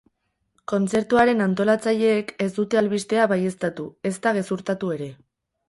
[0.71, 5.15] Kontzertuaren antolatzaileek ez dute albistea baieztatu, ezta gezurtatu ere.